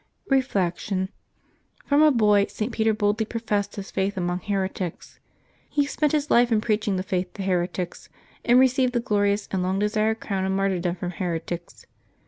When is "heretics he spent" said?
4.39-6.11